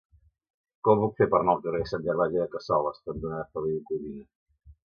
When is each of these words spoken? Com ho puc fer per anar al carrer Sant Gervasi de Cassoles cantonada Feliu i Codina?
Com 0.87 1.01
ho 1.01 1.03
puc 1.11 1.19
fer 1.21 1.27
per 1.33 1.41
anar 1.41 1.55
al 1.57 1.61
carrer 1.67 1.83
Sant 1.91 2.07
Gervasi 2.09 2.39
de 2.41 2.49
Cassoles 2.55 2.99
cantonada 3.11 3.47
Feliu 3.53 3.79
i 3.79 3.87
Codina? 3.93 4.29